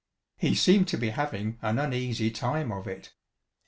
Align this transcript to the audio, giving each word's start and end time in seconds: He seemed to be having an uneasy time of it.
He 0.37 0.55
seemed 0.55 0.87
to 0.87 0.97
be 0.97 1.09
having 1.11 1.59
an 1.61 1.77
uneasy 1.77 2.31
time 2.31 2.71
of 2.71 2.87
it. 2.87 3.13